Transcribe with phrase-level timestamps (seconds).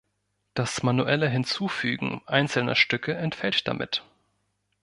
[0.55, 4.01] Das manuelle Hinzufügen einzelner Stücke entfällt damit.